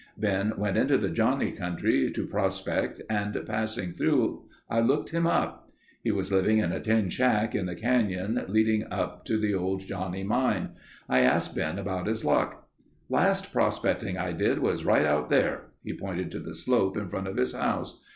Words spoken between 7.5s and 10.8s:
in the canyon leading to the old Johnnie Mine.